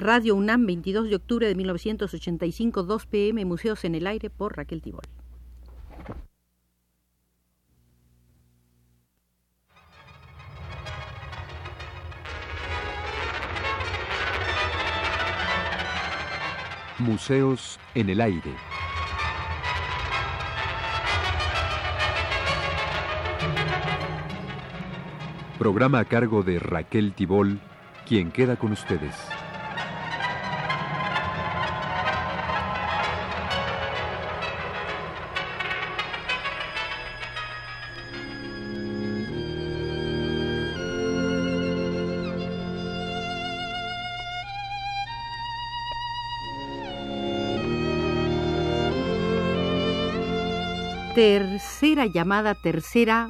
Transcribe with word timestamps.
Radio 0.00 0.36
UNAM, 0.36 0.64
22 0.64 1.10
de 1.10 1.16
octubre 1.16 1.48
de 1.48 1.56
1985, 1.56 2.84
2 2.84 3.06
pm, 3.06 3.44
Museos 3.44 3.84
en 3.84 3.96
el 3.96 4.06
Aire, 4.06 4.30
por 4.30 4.56
Raquel 4.56 4.80
Tibol. 4.80 5.02
Museos 17.00 17.80
en 17.96 18.08
el 18.10 18.20
Aire. 18.20 18.54
Programa 25.58 25.98
a 25.98 26.04
cargo 26.04 26.44
de 26.44 26.60
Raquel 26.60 27.14
Tibol, 27.14 27.58
quien 28.06 28.30
queda 28.30 28.54
con 28.54 28.70
ustedes. 28.70 29.37
Tercera 51.18 52.06
llamada, 52.06 52.54
tercera 52.54 53.28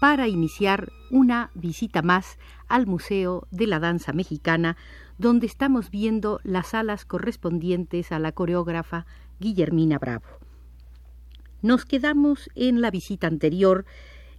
para 0.00 0.28
iniciar 0.28 0.92
una 1.10 1.50
visita 1.56 2.00
más 2.00 2.38
al 2.68 2.86
Museo 2.86 3.48
de 3.50 3.66
la 3.66 3.80
Danza 3.80 4.12
Mexicana, 4.12 4.76
donde 5.18 5.46
estamos 5.46 5.90
viendo 5.90 6.38
las 6.44 6.68
salas 6.68 7.04
correspondientes 7.04 8.12
a 8.12 8.20
la 8.20 8.30
coreógrafa 8.30 9.06
Guillermina 9.40 9.98
Bravo. 9.98 10.26
Nos 11.60 11.84
quedamos 11.84 12.48
en 12.54 12.80
la 12.80 12.92
visita 12.92 13.26
anterior 13.26 13.84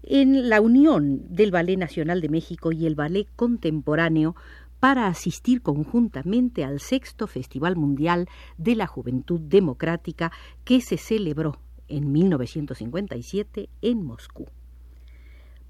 en 0.02 0.48
la 0.48 0.62
unión 0.62 1.36
del 1.36 1.52
Ballet 1.52 1.78
Nacional 1.78 2.22
de 2.22 2.30
México 2.30 2.72
y 2.72 2.86
el 2.86 2.96
Ballet 2.96 3.28
Contemporáneo 3.36 4.38
para 4.80 5.08
asistir 5.08 5.62
conjuntamente 5.62 6.64
al 6.64 6.80
sexto 6.80 7.28
Festival 7.28 7.76
Mundial 7.76 8.30
de 8.58 8.78
la 8.78 8.88
Juventud 8.88 9.42
Democrática 9.42 10.32
que 10.64 10.80
se 10.80 10.96
celebró 10.96 11.60
en 11.88 12.12
1957 12.12 13.70
en 13.82 14.04
Moscú. 14.04 14.48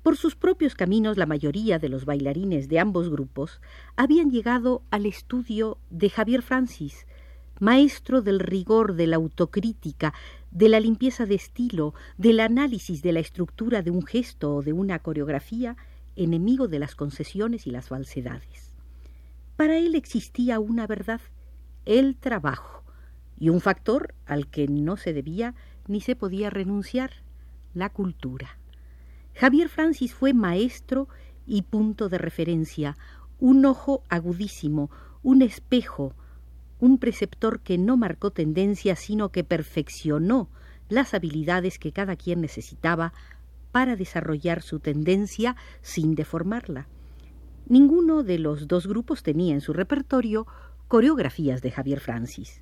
Por 0.04 0.18
sus 0.18 0.36
propios 0.36 0.76
caminos 0.76 1.18
la 1.18 1.26
mayoría 1.26 1.80
de 1.80 1.90
los 1.90 2.06
bailarines 2.06 2.70
de 2.70 2.80
ambos 2.80 3.10
grupos 3.10 3.60
habían 3.96 4.30
llegado 4.30 4.84
al 4.92 5.06
estudio 5.08 5.80
de 5.90 6.10
Javier 6.10 6.44
Francis, 6.44 7.08
maestro 7.60 8.22
del 8.22 8.40
rigor 8.40 8.94
de 8.94 9.08
la 9.08 9.16
autocrítica, 9.16 10.14
de 10.52 10.70
la 10.70 10.80
limpieza 10.80 11.26
de 11.26 11.36
estilo, 11.36 11.94
del 12.18 12.40
análisis 12.40 13.02
de 13.02 13.14
la 13.14 13.20
estructura 13.20 13.82
de 13.82 13.92
un 13.92 14.06
gesto 14.06 14.56
o 14.56 14.62
de 14.62 14.74
una 14.74 15.00
coreografía, 15.00 15.76
enemigo 16.16 16.68
de 16.68 16.80
las 16.80 16.96
concesiones 16.96 17.66
y 17.66 17.72
las 17.72 17.88
falsedades. 17.88 18.74
Para 19.56 19.78
él 19.78 19.96
existía 19.96 20.60
una 20.60 20.86
verdad, 20.86 21.22
el 21.86 22.16
trabajo, 22.16 22.84
y 23.38 23.50
un 23.50 23.62
factor 23.62 24.14
al 24.26 24.48
que 24.48 24.68
no 24.68 24.98
se 24.98 25.14
debía 25.14 25.56
ni 25.88 26.02
se 26.02 26.16
podía 26.16 26.50
renunciar, 26.50 27.12
la 27.74 27.90
cultura. 27.90 28.58
Javier 29.36 29.70
Francis 29.70 30.14
fue 30.14 30.34
maestro 30.34 31.08
y 31.46 31.64
punto 31.64 32.10
de 32.10 32.18
referencia, 32.18 32.98
un 33.40 33.66
ojo 33.66 34.04
agudísimo, 34.10 34.90
un 35.24 35.42
espejo, 35.42 36.14
un 36.80 36.98
preceptor 36.98 37.60
que 37.60 37.78
no 37.78 37.98
marcó 37.98 38.32
tendencia, 38.32 38.96
sino 38.96 39.30
que 39.30 39.44
perfeccionó 39.44 40.50
las 40.90 41.14
habilidades 41.14 41.80
que 41.80 41.92
cada 41.92 42.16
quien 42.16 42.42
necesitaba 42.42 43.14
para 43.72 43.96
desarrollar 43.96 44.62
su 44.62 44.80
tendencia 44.80 45.56
sin 45.82 46.16
deformarla. 46.16 46.88
Ninguno 47.68 48.24
de 48.24 48.40
los 48.40 48.68
dos 48.68 48.88
grupos 48.88 49.24
tenía 49.24 49.54
en 49.54 49.62
su 49.62 49.74
repertorio 49.74 50.48
coreografías 50.88 51.62
de 51.62 51.72
Javier 51.72 52.00
Francis. 52.00 52.62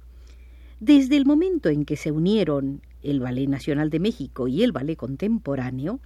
Desde 0.80 1.18
el 1.18 1.26
momento 1.26 1.70
en 1.70 1.86
que 1.86 1.98
se 1.98 2.12
unieron 2.12 2.82
el 3.04 3.20
Ballet 3.20 3.48
Nacional 3.48 3.90
de 3.90 4.00
México 4.00 4.48
y 4.48 4.64
el 4.64 4.72
Ballet 4.72 4.96
Contemporáneo, 4.96 6.00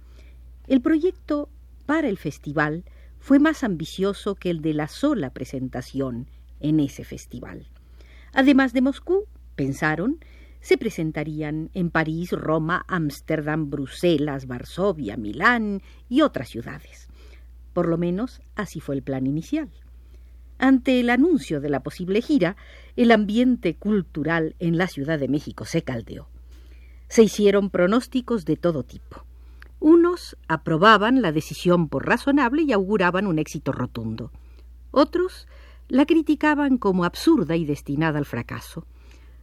el 0.66 0.80
proyecto 0.80 1.48
para 1.86 2.08
el 2.08 2.18
festival 2.18 2.84
fue 3.18 3.38
más 3.38 3.64
ambicioso 3.64 4.34
que 4.34 4.50
el 4.50 4.60
de 4.60 4.74
la 4.74 4.88
sola 4.88 5.30
presentación 5.30 6.28
en 6.60 6.80
ese 6.80 7.04
festival. 7.04 7.66
Además 8.32 8.72
de 8.72 8.82
Moscú, 8.82 9.24
pensaron, 9.56 10.18
se 10.60 10.76
presentarían 10.76 11.70
en 11.74 11.90
París, 11.90 12.32
Roma, 12.32 12.84
Ámsterdam, 12.88 13.70
Bruselas, 13.70 14.46
Varsovia, 14.46 15.16
Milán 15.16 15.82
y 16.08 16.22
otras 16.22 16.48
ciudades. 16.48 17.08
Por 17.72 17.88
lo 17.88 17.96
menos 17.96 18.42
así 18.54 18.80
fue 18.80 18.96
el 18.96 19.02
plan 19.02 19.26
inicial. 19.26 19.70
Ante 20.58 20.98
el 21.00 21.10
anuncio 21.10 21.60
de 21.60 21.70
la 21.70 21.82
posible 21.82 22.20
gira, 22.20 22.56
el 22.96 23.12
ambiente 23.12 23.76
cultural 23.76 24.56
en 24.58 24.76
la 24.76 24.88
Ciudad 24.88 25.18
de 25.18 25.28
México 25.28 25.64
se 25.64 25.82
caldeó. 25.82 26.28
Se 27.08 27.22
hicieron 27.22 27.70
pronósticos 27.70 28.44
de 28.44 28.56
todo 28.56 28.82
tipo. 28.82 29.24
Unos 29.80 30.36
aprobaban 30.48 31.22
la 31.22 31.32
decisión 31.32 31.88
por 31.88 32.06
razonable 32.06 32.62
y 32.62 32.72
auguraban 32.72 33.26
un 33.26 33.38
éxito 33.38 33.72
rotundo. 33.72 34.30
Otros 34.90 35.46
la 35.88 36.04
criticaban 36.04 36.78
como 36.78 37.04
absurda 37.04 37.56
y 37.56 37.64
destinada 37.64 38.18
al 38.18 38.26
fracaso. 38.26 38.86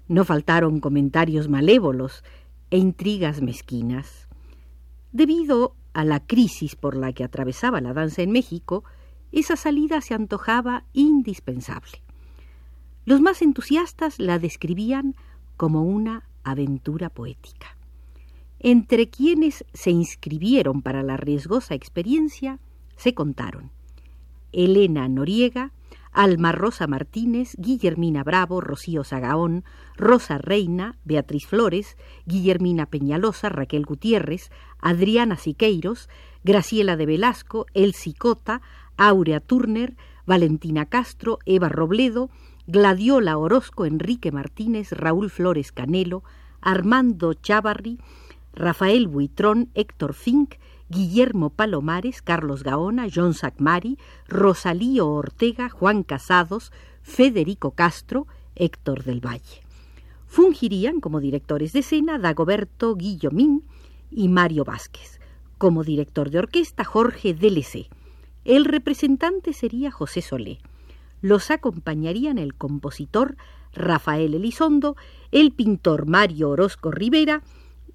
No 0.07 0.23
faltaron 0.25 0.79
comentarios 0.79 1.49
malévolos 1.49 2.23
e 2.69 2.77
intrigas 2.77 3.41
mezquinas. 3.41 4.27
Debido 5.11 5.75
a 5.93 6.03
la 6.03 6.19
crisis 6.19 6.75
por 6.75 6.95
la 6.95 7.13
que 7.13 7.23
atravesaba 7.23 7.81
la 7.81 7.93
danza 7.93 8.21
en 8.21 8.31
México, 8.31 8.83
esa 9.31 9.55
salida 9.55 10.01
se 10.01 10.13
antojaba 10.13 10.83
indispensable. 10.93 12.03
Los 13.05 13.21
más 13.21 13.41
entusiastas 13.41 14.19
la 14.19 14.39
describían 14.39 15.15
como 15.57 15.83
una 15.83 16.23
aventura 16.45 17.09
poética. 17.09 17.75
Entre 18.59 19.09
quienes 19.09 19.65
se 19.73 19.91
inscribieron 19.91 20.81
para 20.81 21.03
la 21.03 21.17
riesgosa 21.17 21.75
experiencia 21.75 22.59
se 22.95 23.13
contaron 23.13 23.71
Elena 24.53 25.09
Noriega, 25.09 25.73
Alma 26.13 26.53
Rosa 26.53 26.87
Martínez, 26.87 27.55
Guillermina 27.57 28.23
Bravo, 28.23 28.61
Rocío 28.61 29.03
Sagaón, 29.03 29.65
Rosa 29.97 30.37
Reina, 30.37 30.97
Beatriz 31.03 31.45
Flores, 31.45 31.97
Guillermina 32.25 32.85
Peñalosa, 32.85 33.49
Raquel 33.49 33.85
Gutiérrez, 33.85 34.49
Adriana 34.79 35.35
Siqueiros, 35.35 36.09
Graciela 36.45 36.95
de 36.95 37.05
Velasco, 37.05 37.65
El 37.73 37.93
Cicota, 37.93 38.61
Aurea 38.95 39.41
Turner, 39.41 39.97
Valentina 40.25 40.85
Castro, 40.85 41.39
Eva 41.45 41.67
Robledo, 41.67 42.29
Gladiola 42.67 43.37
Orozco, 43.37 43.85
Enrique 43.85 44.31
Martínez, 44.31 44.91
Raúl 44.91 45.29
Flores 45.29 45.71
Canelo, 45.71 46.23
Armando 46.61 47.33
Chavarri, 47.33 47.99
Rafael 48.53 49.07
Buitrón, 49.07 49.69
Héctor 49.75 50.15
Fink, 50.15 50.55
Guillermo 50.89 51.51
Palomares, 51.51 52.23
Carlos 52.23 52.63
Gaona, 52.63 53.07
John 53.13 53.35
Sacmari, 53.35 53.99
Rosalío 54.27 55.07
Ortega, 55.07 55.69
Juan 55.69 56.01
Casados, 56.01 56.71
Federico 57.03 57.71
Castro, 57.71 58.25
Héctor 58.55 59.03
del 59.03 59.23
Valle. 59.23 59.61
Fungirían 60.25 61.01
como 61.01 61.19
directores 61.19 61.71
de 61.71 61.79
escena 61.79 62.17
Dagoberto 62.17 62.95
Guillomín 62.95 63.63
y 64.09 64.27
Mario 64.27 64.63
Vázquez. 64.65 65.19
Como 65.59 65.83
director 65.83 66.31
de 66.31 66.39
orquesta 66.39 66.83
Jorge 66.83 67.33
DLC. 67.33 67.89
El 68.43 68.65
representante 68.65 69.53
sería 69.53 69.91
José 69.91 70.21
Solé. 70.21 70.59
Los 71.25 71.49
acompañarían 71.49 72.37
el 72.37 72.53
compositor 72.53 73.35
Rafael 73.73 74.35
Elizondo, 74.35 74.95
el 75.31 75.53
pintor 75.53 76.05
Mario 76.05 76.51
Orozco 76.51 76.91
Rivera, 76.91 77.41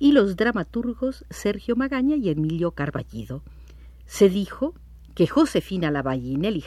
y 0.01 0.11
los 0.11 0.35
dramaturgos 0.35 1.25
Sergio 1.31 1.77
Magaña 1.77 2.17
y 2.17 2.29
Emilio 2.29 2.73
Carballido. 2.73 3.45
Se 4.05 4.29
dijo 4.29 4.75
que 5.15 5.29
Josefina 5.29 5.93
Lavalle 5.93 6.27
y 6.27 6.37
Nelly 6.39 6.65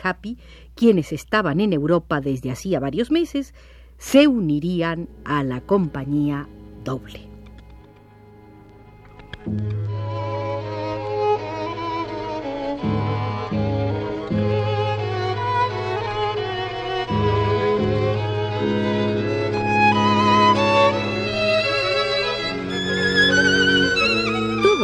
quienes 0.74 1.12
estaban 1.12 1.60
en 1.60 1.74
Europa 1.74 2.22
desde 2.22 2.52
hacía 2.52 2.80
varios 2.80 3.12
meses, 3.12 3.54
se 3.98 4.30
unirían 4.30 5.10
a 5.26 5.44
la 5.44 5.60
compañía 5.60 6.48
doble. 6.86 7.28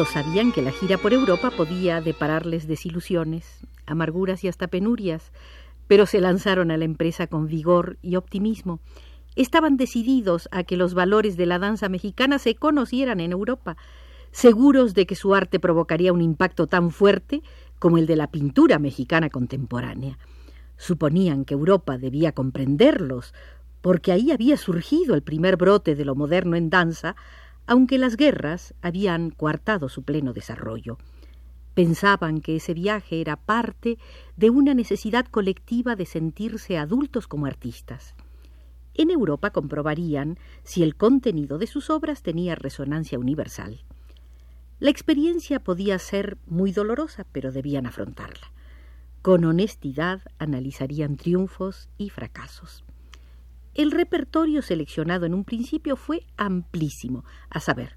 Sabían 0.05 0.51
que 0.51 0.61
la 0.61 0.71
gira 0.71 0.97
por 0.97 1.13
Europa 1.13 1.51
podía 1.51 2.01
depararles 2.01 2.67
desilusiones, 2.67 3.59
amarguras 3.85 4.43
y 4.43 4.47
hasta 4.47 4.67
penurias, 4.67 5.31
pero 5.87 6.05
se 6.05 6.21
lanzaron 6.21 6.71
a 6.71 6.77
la 6.77 6.85
empresa 6.85 7.27
con 7.27 7.47
vigor 7.47 7.97
y 8.01 8.15
optimismo. 8.15 8.79
Estaban 9.35 9.77
decididos 9.77 10.47
a 10.51 10.63
que 10.63 10.77
los 10.77 10.93
valores 10.93 11.37
de 11.37 11.45
la 11.45 11.59
danza 11.59 11.89
mexicana 11.89 12.39
se 12.39 12.55
conocieran 12.55 13.19
en 13.19 13.31
Europa, 13.31 13.77
seguros 14.31 14.93
de 14.93 15.05
que 15.05 15.15
su 15.15 15.33
arte 15.33 15.59
provocaría 15.59 16.13
un 16.13 16.21
impacto 16.21 16.67
tan 16.67 16.91
fuerte 16.91 17.41
como 17.79 17.97
el 17.97 18.05
de 18.05 18.15
la 18.15 18.27
pintura 18.31 18.79
mexicana 18.79 19.29
contemporánea. 19.29 20.17
Suponían 20.77 21.45
que 21.45 21.55
Europa 21.55 21.97
debía 21.97 22.31
comprenderlos, 22.31 23.33
porque 23.81 24.11
ahí 24.11 24.31
había 24.31 24.57
surgido 24.57 25.15
el 25.15 25.23
primer 25.23 25.57
brote 25.57 25.95
de 25.95 26.05
lo 26.05 26.15
moderno 26.15 26.55
en 26.55 26.69
danza, 26.69 27.15
aunque 27.69 27.99
las 27.99 28.17
guerras 28.17 28.73
habían 28.81 29.29
coartado 29.29 29.89
su 29.89 30.01
pleno 30.01 30.33
desarrollo. 30.33 30.97
Pensaban 31.75 32.41
que 32.41 32.55
ese 32.55 32.73
viaje 32.73 33.21
era 33.21 33.35
parte 33.35 33.99
de 34.35 34.49
una 34.49 34.73
necesidad 34.73 35.27
colectiva 35.27 35.95
de 35.95 36.07
sentirse 36.07 36.79
adultos 36.79 37.27
como 37.27 37.45
artistas. 37.45 38.15
En 38.95 39.11
Europa 39.11 39.51
comprobarían 39.51 40.39
si 40.63 40.81
el 40.81 40.95
contenido 40.95 41.59
de 41.59 41.67
sus 41.67 41.91
obras 41.91 42.23
tenía 42.23 42.55
resonancia 42.55 43.19
universal. 43.19 43.83
La 44.79 44.89
experiencia 44.89 45.59
podía 45.59 45.99
ser 45.99 46.39
muy 46.47 46.71
dolorosa, 46.71 47.27
pero 47.31 47.51
debían 47.51 47.85
afrontarla. 47.85 48.51
Con 49.21 49.45
honestidad 49.45 50.21
analizarían 50.39 51.17
triunfos 51.17 51.87
y 51.99 52.09
fracasos. 52.09 52.83
El 53.79 53.91
repertorio 53.91 54.61
seleccionado 54.61 55.25
en 55.25 55.33
un 55.33 55.45
principio 55.45 55.95
fue 55.95 56.25
amplísimo, 56.35 57.23
a 57.49 57.61
saber, 57.61 57.95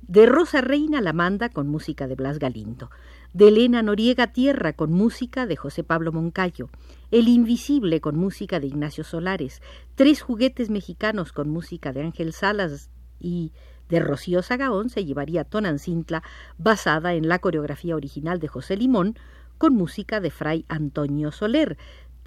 de 0.00 0.26
Rosa 0.26 0.60
Reina 0.60 1.00
la 1.00 1.12
manda 1.12 1.48
con 1.48 1.66
música 1.66 2.06
de 2.06 2.14
Blas 2.14 2.38
Galindo, 2.38 2.88
de 3.32 3.48
Elena 3.48 3.82
Noriega 3.82 4.28
Tierra 4.28 4.74
con 4.74 4.92
música 4.92 5.46
de 5.46 5.56
José 5.56 5.82
Pablo 5.82 6.12
Moncayo, 6.12 6.68
El 7.10 7.26
Invisible 7.26 8.00
con 8.00 8.16
música 8.16 8.60
de 8.60 8.68
Ignacio 8.68 9.02
Solares, 9.02 9.60
Tres 9.96 10.22
Juguetes 10.22 10.70
Mexicanos 10.70 11.32
con 11.32 11.50
música 11.50 11.92
de 11.92 12.02
Ángel 12.02 12.32
Salas 12.32 12.88
y 13.18 13.50
de 13.88 13.98
Rocío 13.98 14.42
Sagaón 14.42 14.88
se 14.88 15.04
llevaría 15.04 15.42
Tonancintla 15.42 16.22
basada 16.58 17.14
en 17.14 17.26
la 17.26 17.40
coreografía 17.40 17.96
original 17.96 18.38
de 18.38 18.46
José 18.46 18.76
Limón 18.76 19.18
con 19.58 19.74
música 19.74 20.20
de 20.20 20.30
Fray 20.30 20.64
Antonio 20.68 21.32
Soler, 21.32 21.76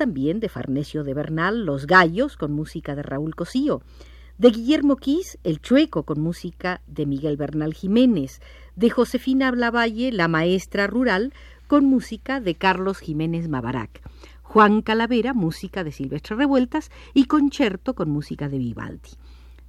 también 0.01 0.39
de 0.39 0.49
Farnesio 0.49 1.03
de 1.03 1.13
Bernal 1.13 1.63
Los 1.63 1.85
Gallos 1.85 2.35
con 2.35 2.51
música 2.51 2.95
de 2.95 3.03
Raúl 3.03 3.35
Cosío, 3.35 3.83
de 4.39 4.49
Guillermo 4.49 4.95
Quis, 4.95 5.37
El 5.43 5.61
Chueco, 5.61 6.07
con 6.07 6.19
música 6.19 6.81
de 6.87 7.05
Miguel 7.05 7.37
Bernal 7.37 7.75
Jiménez, 7.75 8.41
de 8.75 8.89
Josefina 8.89 9.51
Blavalle, 9.51 10.11
La 10.11 10.27
Maestra 10.27 10.87
Rural, 10.87 11.35
con 11.67 11.85
música 11.85 12.41
de 12.41 12.55
Carlos 12.55 12.97
Jiménez 12.97 13.47
Mabarac, 13.47 14.01
Juan 14.41 14.81
Calavera, 14.81 15.35
música 15.35 15.83
de 15.83 15.91
Silvestre 15.91 16.35
Revueltas, 16.35 16.89
y 17.13 17.25
Concerto 17.25 17.93
con 17.93 18.09
música 18.09 18.49
de 18.49 18.57
Vivaldi. 18.57 19.11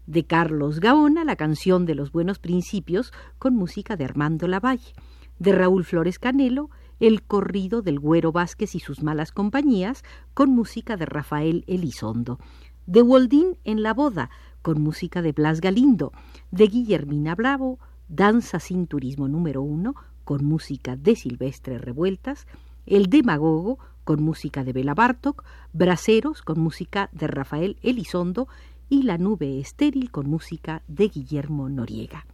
De 0.06 0.24
Carlos 0.24 0.80
Gaona, 0.80 1.26
la 1.26 1.36
canción 1.36 1.84
de 1.84 1.94
los 1.94 2.10
buenos 2.10 2.38
principios, 2.38 3.12
con 3.38 3.54
música 3.54 3.96
de 3.96 4.06
Armando 4.06 4.48
Lavalle. 4.48 4.94
De 5.38 5.52
Raúl 5.52 5.84
Flores 5.84 6.18
Canelo, 6.18 6.70
el 7.02 7.24
corrido 7.24 7.82
del 7.82 7.98
Güero 7.98 8.30
Vázquez 8.30 8.76
y 8.76 8.78
sus 8.78 9.02
malas 9.02 9.32
compañías, 9.32 10.04
con 10.34 10.50
música 10.50 10.96
de 10.96 11.04
Rafael 11.04 11.64
Elizondo. 11.66 12.38
De 12.86 13.02
Woldín 13.02 13.58
en 13.64 13.82
la 13.82 13.92
boda, 13.92 14.30
con 14.62 14.80
música 14.80 15.20
de 15.20 15.32
Blas 15.32 15.60
Galindo, 15.60 16.12
de 16.52 16.68
Guillermina 16.68 17.34
Bravo, 17.34 17.80
Danza 18.08 18.60
sin 18.60 18.86
Turismo 18.86 19.26
número 19.26 19.62
uno, 19.62 19.96
con 20.22 20.44
música 20.44 20.94
de 20.94 21.16
Silvestre 21.16 21.78
Revueltas, 21.78 22.46
El 22.86 23.06
Demagogo, 23.06 23.80
con 24.04 24.22
música 24.22 24.62
de 24.62 24.72
Bela 24.72 24.94
Bartok, 24.94 25.42
Braceros, 25.72 26.42
con 26.42 26.60
música 26.60 27.10
de 27.10 27.26
Rafael 27.26 27.78
Elizondo, 27.82 28.46
y 28.88 29.02
La 29.02 29.18
Nube 29.18 29.58
Estéril, 29.58 30.12
con 30.12 30.30
música 30.30 30.82
de 30.86 31.08
Guillermo 31.08 31.68
Noriega. 31.68 32.26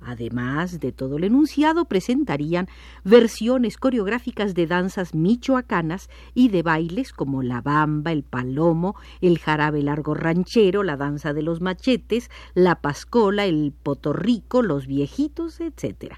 Además 0.00 0.78
de 0.78 0.92
todo 0.92 1.16
el 1.16 1.24
enunciado, 1.24 1.84
presentarían 1.84 2.68
versiones 3.04 3.76
coreográficas 3.76 4.54
de 4.54 4.66
danzas 4.66 5.14
michoacanas 5.14 6.08
y 6.34 6.48
de 6.48 6.62
bailes 6.62 7.12
como 7.12 7.42
la 7.42 7.60
bamba, 7.60 8.12
el 8.12 8.22
palomo, 8.22 8.94
el 9.20 9.38
jarabe 9.38 9.82
largo 9.82 10.14
ranchero, 10.14 10.84
la 10.84 10.96
danza 10.96 11.32
de 11.32 11.42
los 11.42 11.60
machetes, 11.60 12.30
la 12.54 12.76
pascola, 12.76 13.46
el 13.46 13.72
potorrico, 13.82 14.62
los 14.62 14.86
viejitos, 14.86 15.60
etc. 15.60 16.14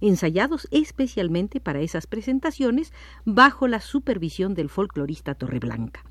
Ensayados 0.00 0.66
especialmente 0.70 1.60
para 1.60 1.80
esas 1.80 2.06
presentaciones 2.06 2.92
bajo 3.26 3.68
la 3.68 3.80
supervisión 3.80 4.54
del 4.54 4.70
folclorista 4.70 5.34
Torreblanca. 5.34 6.04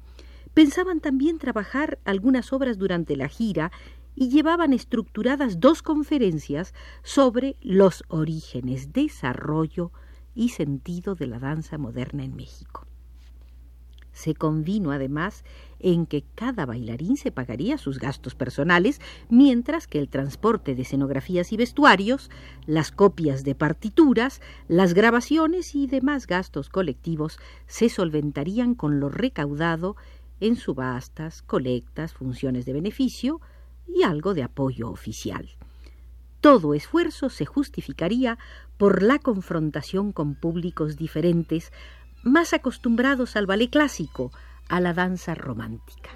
Pensaban 0.53 0.99
también 0.99 1.37
trabajar 1.37 1.99
algunas 2.05 2.53
obras 2.53 2.77
durante 2.77 3.15
la 3.15 3.27
gira 3.27 3.71
y 4.15 4.29
llevaban 4.29 4.73
estructuradas 4.73 5.59
dos 5.59 5.81
conferencias 5.81 6.73
sobre 7.03 7.55
los 7.61 8.03
orígenes, 8.07 8.93
desarrollo 8.93 9.91
y 10.35 10.49
sentido 10.49 11.15
de 11.15 11.27
la 11.27 11.39
danza 11.39 11.77
moderna 11.77 12.23
en 12.23 12.35
México. 12.35 12.85
Se 14.11 14.35
convino 14.35 14.91
además 14.91 15.45
en 15.79 16.05
que 16.05 16.25
cada 16.35 16.65
bailarín 16.65 17.15
se 17.15 17.31
pagaría 17.31 17.77
sus 17.77 17.99
gastos 17.99 18.35
personales, 18.35 18.99
mientras 19.29 19.87
que 19.87 19.97
el 19.97 20.09
transporte 20.09 20.75
de 20.75 20.81
escenografías 20.81 21.53
y 21.53 21.57
vestuarios, 21.57 22.29
las 22.65 22.91
copias 22.91 23.45
de 23.45 23.55
partituras, 23.55 24.41
las 24.67 24.93
grabaciones 24.93 25.73
y 25.73 25.87
demás 25.87 26.27
gastos 26.27 26.69
colectivos 26.69 27.39
se 27.65 27.87
solventarían 27.87 28.75
con 28.75 28.99
lo 28.99 29.07
recaudado 29.07 29.95
en 30.41 30.57
subastas, 30.57 31.41
colectas, 31.41 32.13
funciones 32.13 32.65
de 32.65 32.73
beneficio, 32.73 33.39
y 33.93 34.03
algo 34.03 34.33
de 34.33 34.43
apoyo 34.43 34.89
oficial. 34.89 35.49
Todo 36.41 36.73
esfuerzo 36.73 37.29
se 37.29 37.45
justificaría 37.45 38.37
por 38.77 39.03
la 39.03 39.19
confrontación 39.19 40.13
con 40.13 40.35
públicos 40.35 40.95
diferentes, 40.95 41.73
más 42.23 42.53
acostumbrados 42.53 43.35
al 43.35 43.45
ballet 43.45 43.69
clásico, 43.69 44.31
a 44.69 44.79
la 44.79 44.93
danza 44.93 45.35
romántica. 45.35 46.09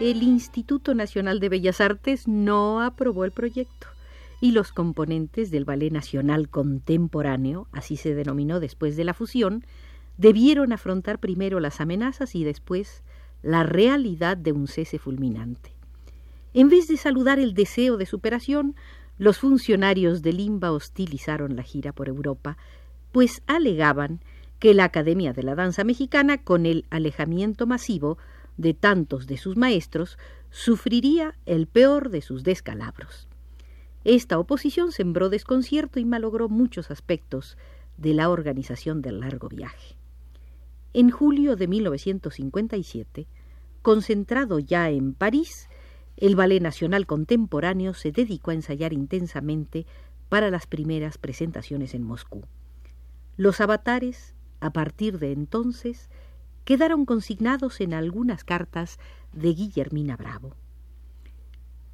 El 0.00 0.22
Instituto 0.22 0.94
Nacional 0.94 1.38
de 1.38 1.48
Bellas 1.48 1.80
Artes 1.80 2.26
no 2.26 2.82
aprobó 2.82 3.24
el 3.24 3.30
proyecto 3.30 3.93
y 4.44 4.50
los 4.50 4.72
componentes 4.72 5.50
del 5.50 5.64
Ballet 5.64 5.90
Nacional 5.90 6.50
Contemporáneo, 6.50 7.66
así 7.72 7.96
se 7.96 8.14
denominó 8.14 8.60
después 8.60 8.94
de 8.94 9.04
la 9.04 9.14
fusión, 9.14 9.64
debieron 10.18 10.74
afrontar 10.74 11.18
primero 11.18 11.60
las 11.60 11.80
amenazas 11.80 12.34
y 12.34 12.44
después 12.44 13.02
la 13.40 13.62
realidad 13.62 14.36
de 14.36 14.52
un 14.52 14.68
cese 14.68 14.98
fulminante. 14.98 15.72
En 16.52 16.68
vez 16.68 16.88
de 16.88 16.98
saludar 16.98 17.38
el 17.38 17.54
deseo 17.54 17.96
de 17.96 18.04
superación, 18.04 18.76
los 19.16 19.38
funcionarios 19.38 20.20
de 20.20 20.34
Limba 20.34 20.72
hostilizaron 20.72 21.56
la 21.56 21.62
gira 21.62 21.94
por 21.94 22.08
Europa, 22.08 22.58
pues 23.12 23.42
alegaban 23.46 24.20
que 24.58 24.74
la 24.74 24.84
Academia 24.84 25.32
de 25.32 25.42
la 25.42 25.54
Danza 25.54 25.84
Mexicana, 25.84 26.36
con 26.36 26.66
el 26.66 26.84
alejamiento 26.90 27.66
masivo 27.66 28.18
de 28.58 28.74
tantos 28.74 29.26
de 29.26 29.38
sus 29.38 29.56
maestros, 29.56 30.18
sufriría 30.50 31.34
el 31.46 31.66
peor 31.66 32.10
de 32.10 32.20
sus 32.20 32.44
descalabros. 32.44 33.26
Esta 34.04 34.38
oposición 34.38 34.92
sembró 34.92 35.30
desconcierto 35.30 35.98
y 35.98 36.04
malogró 36.04 36.50
muchos 36.50 36.90
aspectos 36.90 37.56
de 37.96 38.12
la 38.12 38.28
organización 38.28 39.00
del 39.00 39.20
largo 39.20 39.48
viaje. 39.48 39.96
En 40.92 41.10
julio 41.10 41.56
de 41.56 41.66
1957, 41.66 43.26
concentrado 43.82 44.58
ya 44.58 44.90
en 44.90 45.14
París, 45.14 45.68
el 46.16 46.36
Ballet 46.36 46.60
Nacional 46.60 47.06
Contemporáneo 47.06 47.94
se 47.94 48.12
dedicó 48.12 48.50
a 48.50 48.54
ensayar 48.54 48.92
intensamente 48.92 49.86
para 50.28 50.50
las 50.50 50.66
primeras 50.66 51.18
presentaciones 51.18 51.94
en 51.94 52.02
Moscú. 52.02 52.44
Los 53.36 53.60
avatares, 53.60 54.34
a 54.60 54.72
partir 54.72 55.18
de 55.18 55.32
entonces, 55.32 56.10
quedaron 56.64 57.04
consignados 57.04 57.80
en 57.80 57.94
algunas 57.94 58.44
cartas 58.44 58.98
de 59.32 59.54
Guillermina 59.54 60.16
Bravo. 60.16 60.54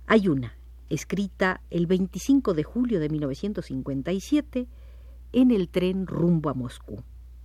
Hay 0.07 0.29
una, 0.29 0.60
escrita 0.91 1.63
el 1.71 1.87
25 1.87 2.53
de 2.53 2.65
julio 2.65 3.01
de 3.01 3.09
1957 3.09 4.69
en 5.33 5.51
el 5.51 5.69
tren 5.69 6.07
rumbo 6.07 6.51
a 6.51 6.55
Moscú. 6.55 7.03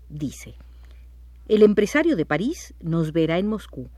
Dice, 0.10 0.56
el 1.48 1.62
empresario 1.62 2.16
de 2.16 2.26
París 2.26 2.74
nos 2.80 3.12
verá 3.14 3.38
en 3.38 3.48
Moscú. 3.48 3.90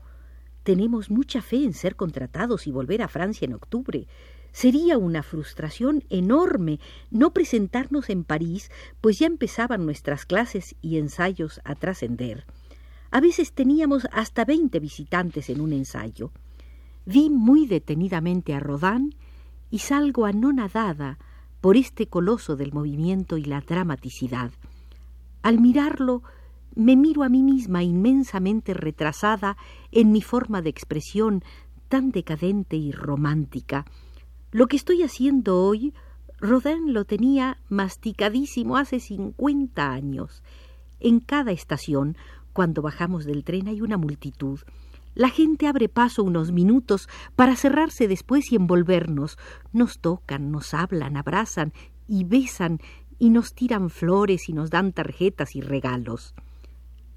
Tenemos 0.62 1.10
mucha 1.10 1.40
fe 1.40 1.64
en 1.64 1.72
ser 1.72 1.96
contratados 1.96 2.66
y 2.66 2.70
volver 2.70 3.00
a 3.00 3.08
Francia 3.08 3.46
en 3.46 3.54
octubre. 3.54 4.06
Sería 4.52 4.98
una 4.98 5.22
frustración 5.22 6.04
enorme 6.10 6.78
no 7.10 7.32
presentarnos 7.32 8.10
en 8.10 8.24
París, 8.24 8.70
pues 9.00 9.18
ya 9.18 9.26
empezaban 9.26 9.86
nuestras 9.86 10.26
clases 10.26 10.74
y 10.82 10.98
ensayos 10.98 11.60
a 11.64 11.74
trascender. 11.74 12.44
A 13.10 13.20
veces 13.22 13.52
teníamos 13.52 14.06
hasta 14.12 14.44
veinte 14.44 14.78
visitantes 14.78 15.48
en 15.48 15.62
un 15.62 15.72
ensayo. 15.72 16.32
vi 17.06 17.30
muy 17.30 17.66
detenidamente 17.66 18.52
a 18.52 18.60
Rodin 18.60 19.14
y 19.70 19.78
salgo 19.78 20.26
anonadada 20.26 21.18
por 21.60 21.76
este 21.76 22.06
coloso 22.06 22.56
del 22.56 22.72
movimiento 22.72 23.36
y 23.36 23.44
la 23.44 23.60
dramaticidad. 23.60 24.52
Al 25.42 25.60
mirarlo, 25.60 26.22
me 26.74 26.96
miro 26.96 27.22
a 27.22 27.28
mí 27.28 27.42
misma 27.42 27.82
inmensamente 27.82 28.74
retrasada 28.74 29.56
en 29.90 30.12
mi 30.12 30.22
forma 30.22 30.62
de 30.62 30.70
expresión 30.70 31.42
tan 31.88 32.10
decadente 32.10 32.76
y 32.76 32.92
romántica. 32.92 33.84
Lo 34.52 34.66
que 34.66 34.76
estoy 34.76 35.02
haciendo 35.02 35.62
hoy, 35.62 35.94
Rodin 36.40 36.92
lo 36.92 37.04
tenía 37.04 37.58
masticadísimo 37.68 38.76
hace 38.76 39.00
cincuenta 39.00 39.90
años. 39.90 40.42
En 41.00 41.20
cada 41.20 41.50
estación, 41.50 42.16
cuando 42.52 42.82
bajamos 42.82 43.24
del 43.24 43.44
tren, 43.44 43.68
hay 43.68 43.80
una 43.80 43.96
multitud. 43.96 44.60
La 45.18 45.30
gente 45.30 45.66
abre 45.66 45.88
paso 45.88 46.22
unos 46.22 46.52
minutos 46.52 47.08
para 47.34 47.56
cerrarse 47.56 48.06
después 48.06 48.52
y 48.52 48.54
envolvernos. 48.54 49.36
Nos 49.72 49.98
tocan, 49.98 50.52
nos 50.52 50.74
hablan, 50.74 51.16
abrazan 51.16 51.72
y 52.06 52.22
besan 52.22 52.78
y 53.18 53.30
nos 53.30 53.52
tiran 53.52 53.90
flores 53.90 54.48
y 54.48 54.52
nos 54.52 54.70
dan 54.70 54.92
tarjetas 54.92 55.56
y 55.56 55.60
regalos. 55.60 56.36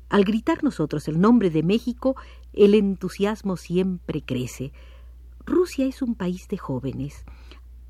Al 0.10 0.24
gritar 0.24 0.64
nosotros 0.64 1.08
el 1.08 1.22
nombre 1.22 1.52
de 1.52 1.62
México, 1.62 2.16
el 2.54 2.74
entusiasmo 2.74 3.56
siempre 3.56 4.24
crece. 4.24 4.74
Rusia 5.46 5.86
es 5.86 6.02
un 6.02 6.16
país 6.16 6.48
de 6.48 6.58
jóvenes. 6.58 7.24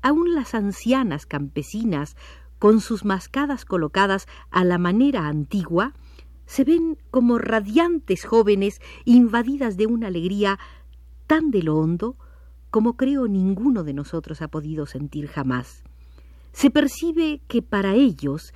Aún 0.02 0.34
las 0.34 0.54
ancianas 0.54 1.24
campesinas, 1.24 2.18
con 2.58 2.82
sus 2.82 3.06
mascadas 3.06 3.64
colocadas 3.64 4.28
a 4.50 4.62
la 4.62 4.76
manera 4.76 5.26
antigua, 5.26 5.94
se 6.46 6.64
ven 6.64 6.98
como 7.10 7.38
radiantes 7.38 8.24
jóvenes 8.24 8.80
invadidas 9.04 9.76
de 9.76 9.86
una 9.86 10.08
alegría 10.08 10.58
tan 11.26 11.50
de 11.50 11.62
lo 11.62 11.78
hondo 11.78 12.16
como 12.70 12.96
creo 12.96 13.28
ninguno 13.28 13.84
de 13.84 13.92
nosotros 13.92 14.40
ha 14.40 14.48
podido 14.48 14.86
sentir 14.86 15.28
jamás. 15.28 15.84
Se 16.52 16.70
percibe 16.70 17.42
que 17.46 17.60
para 17.60 17.94
ellos 17.94 18.54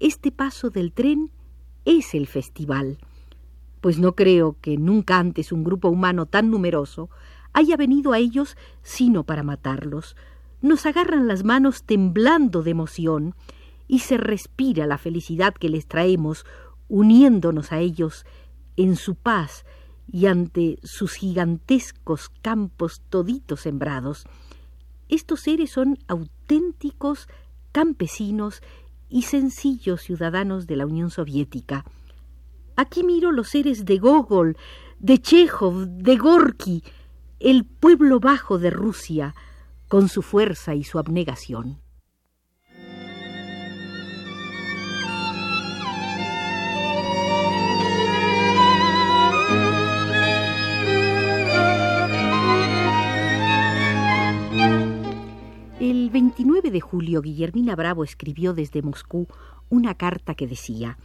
este 0.00 0.32
paso 0.32 0.70
del 0.70 0.92
tren 0.92 1.30
es 1.84 2.14
el 2.14 2.26
festival, 2.26 2.98
pues 3.80 3.98
no 3.98 4.14
creo 4.14 4.56
que 4.60 4.76
nunca 4.76 5.18
antes 5.18 5.52
un 5.52 5.64
grupo 5.64 5.88
humano 5.88 6.26
tan 6.26 6.50
numeroso 6.50 7.10
haya 7.52 7.76
venido 7.76 8.12
a 8.12 8.18
ellos 8.18 8.56
sino 8.82 9.24
para 9.24 9.42
matarlos. 9.42 10.16
Nos 10.60 10.86
agarran 10.86 11.28
las 11.28 11.44
manos 11.44 11.82
temblando 11.84 12.62
de 12.62 12.70
emoción 12.70 13.34
y 13.86 14.00
se 14.00 14.16
respira 14.16 14.86
la 14.86 14.98
felicidad 14.98 15.54
que 15.54 15.68
les 15.68 15.86
traemos 15.86 16.44
uniéndonos 16.88 17.72
a 17.72 17.78
ellos 17.78 18.24
en 18.76 18.96
su 18.96 19.14
paz 19.14 19.64
y 20.10 20.26
ante 20.26 20.78
sus 20.82 21.14
gigantescos 21.14 22.30
campos 22.42 23.02
toditos 23.08 23.60
sembrados. 23.60 24.24
Estos 25.08 25.40
seres 25.40 25.70
son 25.70 25.98
auténticos 26.06 27.28
campesinos 27.72 28.62
y 29.08 29.22
sencillos 29.22 30.02
ciudadanos 30.02 30.66
de 30.66 30.76
la 30.76 30.86
Unión 30.86 31.10
Soviética. 31.10 31.84
Aquí 32.76 33.02
miro 33.02 33.32
los 33.32 33.48
seres 33.48 33.84
de 33.84 33.98
Gogol, 33.98 34.56
de 34.98 35.18
Chejov, 35.18 35.86
de 35.86 36.16
Gorky, 36.16 36.84
el 37.40 37.64
pueblo 37.64 38.20
bajo 38.20 38.58
de 38.58 38.70
Rusia, 38.70 39.34
con 39.88 40.08
su 40.08 40.22
fuerza 40.22 40.74
y 40.74 40.84
su 40.84 40.98
abnegación. 40.98 41.80
29 56.68 56.70
de 56.70 56.80
julio 56.80 57.22
Guillermina 57.22 57.76
Bravo 57.76 58.04
escribió 58.04 58.52
desde 58.52 58.82
Moscú 58.82 59.26
una 59.70 59.94
carta 59.94 60.34
que 60.34 60.46
decía 60.46 60.98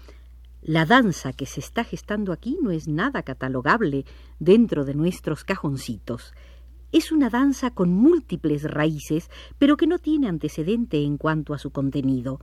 La 0.62 0.86
danza 0.86 1.32
que 1.32 1.46
se 1.46 1.60
está 1.60 1.84
gestando 1.84 2.34
aquí 2.34 2.58
no 2.62 2.72
es 2.72 2.88
nada 2.88 3.24
catalogable 3.24 4.06
dentro 4.40 4.84
de 4.84 4.94
nuestros 4.94 5.44
cajoncitos. 5.44 6.34
Es 6.92 7.12
una 7.12 7.30
danza 7.30 7.72
con 7.72 7.94
múltiples 7.94 8.64
raíces, 8.64 9.30
pero 9.58 9.78
que 9.78 9.88
no 9.88 10.00
tiene 10.00 10.28
antecedente 10.28 11.02
en 11.02 11.18
cuanto 11.18 11.54
a 11.54 11.58
su 11.58 11.72
contenido. 11.72 12.40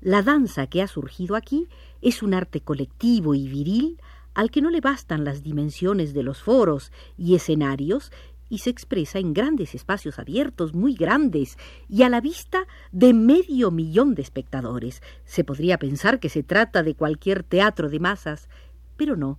La 0.00 0.22
danza 0.22 0.66
que 0.66 0.82
ha 0.82 0.88
surgido 0.88 1.36
aquí 1.36 1.68
es 2.02 2.22
un 2.22 2.34
arte 2.34 2.60
colectivo 2.60 3.34
y 3.34 3.48
viril 3.48 3.98
al 4.34 4.50
que 4.50 4.62
no 4.62 4.70
le 4.70 4.80
bastan 4.80 5.24
las 5.24 5.42
dimensiones 5.42 6.12
de 6.14 6.22
los 6.22 6.42
foros 6.42 6.92
y 7.16 7.34
escenarios 7.34 8.12
y 8.48 8.58
se 8.58 8.70
expresa 8.70 9.18
en 9.18 9.34
grandes 9.34 9.74
espacios 9.74 10.18
abiertos, 10.18 10.74
muy 10.74 10.94
grandes, 10.94 11.58
y 11.88 12.02
a 12.02 12.08
la 12.08 12.20
vista 12.20 12.66
de 12.92 13.12
medio 13.14 13.70
millón 13.70 14.14
de 14.14 14.22
espectadores. 14.22 15.02
Se 15.24 15.44
podría 15.44 15.78
pensar 15.78 16.20
que 16.20 16.28
se 16.28 16.42
trata 16.42 16.82
de 16.82 16.94
cualquier 16.94 17.42
teatro 17.42 17.88
de 17.88 18.00
masas, 18.00 18.48
pero 18.96 19.16
no. 19.16 19.38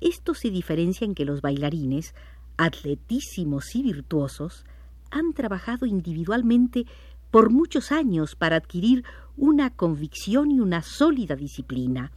Esto 0.00 0.34
se 0.34 0.50
diferencia 0.50 1.04
en 1.04 1.14
que 1.14 1.24
los 1.24 1.42
bailarines, 1.42 2.14
atletísimos 2.56 3.74
y 3.74 3.82
virtuosos, 3.82 4.64
han 5.10 5.32
trabajado 5.32 5.86
individualmente 5.86 6.86
por 7.30 7.50
muchos 7.50 7.92
años 7.92 8.34
para 8.34 8.56
adquirir 8.56 9.04
una 9.36 9.70
convicción 9.70 10.50
y 10.50 10.60
una 10.60 10.82
sólida 10.82 11.36
disciplina 11.36 12.12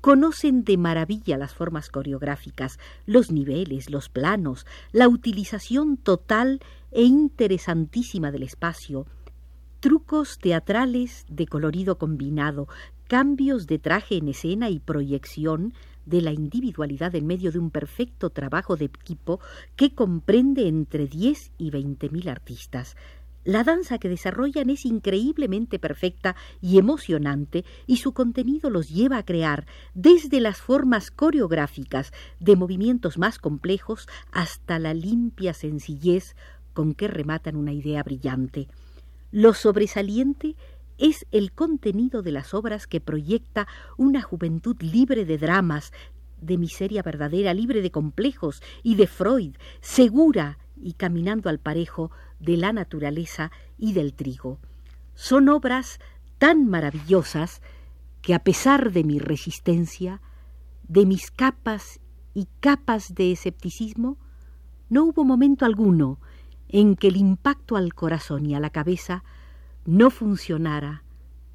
conocen 0.00 0.64
de 0.64 0.76
maravilla 0.76 1.36
las 1.36 1.54
formas 1.54 1.90
coreográficas, 1.90 2.78
los 3.06 3.30
niveles, 3.30 3.90
los 3.90 4.08
planos, 4.08 4.66
la 4.92 5.08
utilización 5.08 5.96
total 5.96 6.60
e 6.90 7.02
interesantísima 7.02 8.30
del 8.30 8.42
espacio, 8.42 9.06
trucos 9.80 10.38
teatrales 10.38 11.24
de 11.28 11.46
colorido 11.46 11.98
combinado, 11.98 12.68
cambios 13.08 13.66
de 13.66 13.78
traje 13.78 14.16
en 14.16 14.28
escena 14.28 14.70
y 14.70 14.78
proyección 14.78 15.74
de 16.06 16.20
la 16.22 16.32
individualidad 16.32 17.14
en 17.14 17.26
medio 17.26 17.52
de 17.52 17.58
un 17.58 17.70
perfecto 17.70 18.30
trabajo 18.30 18.76
de 18.76 18.86
equipo 18.86 19.40
que 19.76 19.94
comprende 19.94 20.68
entre 20.68 21.06
diez 21.06 21.52
y 21.58 21.70
veinte 21.70 22.08
mil 22.08 22.28
artistas, 22.28 22.96
la 23.44 23.64
danza 23.64 23.98
que 23.98 24.08
desarrollan 24.08 24.70
es 24.70 24.84
increíblemente 24.84 25.78
perfecta 25.78 26.36
y 26.60 26.78
emocionante 26.78 27.64
y 27.86 27.96
su 27.96 28.12
contenido 28.12 28.70
los 28.70 28.90
lleva 28.90 29.18
a 29.18 29.24
crear 29.24 29.66
desde 29.94 30.40
las 30.40 30.58
formas 30.58 31.10
coreográficas 31.10 32.12
de 32.38 32.56
movimientos 32.56 33.18
más 33.18 33.38
complejos 33.38 34.08
hasta 34.30 34.78
la 34.78 34.94
limpia 34.94 35.54
sencillez 35.54 36.36
con 36.74 36.94
que 36.94 37.08
rematan 37.08 37.56
una 37.56 37.72
idea 37.72 38.02
brillante. 38.02 38.68
Lo 39.32 39.54
sobresaliente 39.54 40.56
es 40.98 41.26
el 41.32 41.52
contenido 41.52 42.22
de 42.22 42.32
las 42.32 42.52
obras 42.52 42.86
que 42.86 43.00
proyecta 43.00 43.66
una 43.96 44.20
juventud 44.20 44.76
libre 44.80 45.24
de 45.24 45.38
dramas, 45.38 45.92
de 46.40 46.58
miseria 46.58 47.02
verdadera, 47.02 47.54
libre 47.54 47.80
de 47.80 47.90
complejos 47.90 48.62
y 48.82 48.96
de 48.96 49.06
Freud, 49.06 49.56
segura 49.80 50.58
y 50.82 50.94
caminando 50.94 51.48
al 51.48 51.58
parejo 51.58 52.10
de 52.38 52.56
la 52.56 52.72
naturaleza 52.72 53.50
y 53.78 53.92
del 53.92 54.14
trigo. 54.14 54.58
Son 55.14 55.48
obras 55.48 56.00
tan 56.38 56.66
maravillosas 56.66 57.60
que 58.22 58.34
a 58.34 58.40
pesar 58.40 58.92
de 58.92 59.04
mi 59.04 59.18
resistencia, 59.18 60.20
de 60.88 61.06
mis 61.06 61.30
capas 61.30 62.00
y 62.34 62.48
capas 62.60 63.14
de 63.14 63.32
escepticismo, 63.32 64.16
no 64.88 65.04
hubo 65.04 65.24
momento 65.24 65.64
alguno 65.64 66.18
en 66.68 66.96
que 66.96 67.08
el 67.08 67.16
impacto 67.16 67.76
al 67.76 67.94
corazón 67.94 68.46
y 68.46 68.54
a 68.54 68.60
la 68.60 68.70
cabeza 68.70 69.24
no 69.84 70.10
funcionara 70.10 71.04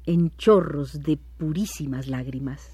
en 0.04 0.30
chorros 0.36 1.02
de 1.02 1.18
purísimas 1.38 2.06
lágrimas. 2.06 2.70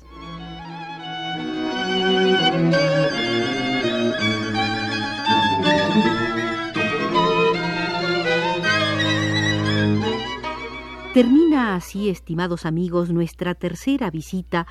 Termina 11.15 11.75
así, 11.75 12.09
estimados 12.09 12.65
amigos, 12.65 13.11
nuestra 13.11 13.55
tercera 13.55 14.11
visita 14.11 14.67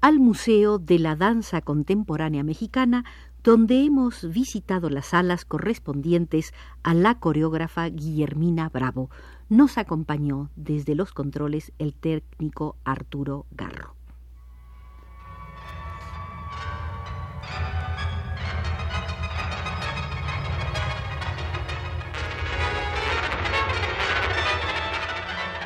al 0.00 0.20
Museo 0.20 0.78
de 0.78 1.00
la 1.00 1.16
Danza 1.16 1.62
Contemporánea 1.62 2.44
Mexicana, 2.44 3.04
donde 3.42 3.84
hemos 3.84 4.32
visitado 4.32 4.88
las 4.88 5.06
salas 5.06 5.44
correspondientes 5.44 6.54
a 6.84 6.94
la 6.94 7.18
coreógrafa 7.18 7.88
Guillermina 7.88 8.68
Bravo. 8.68 9.10
Nos 9.48 9.78
acompañó 9.78 10.48
desde 10.54 10.94
los 10.94 11.12
controles 11.12 11.72
el 11.80 11.92
técnico 11.92 12.76
Arturo 12.84 13.46
Garro. 13.50 13.97